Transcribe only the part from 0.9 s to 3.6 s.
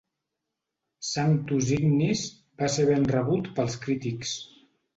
"Sanctus Ignis" va ser ben rebut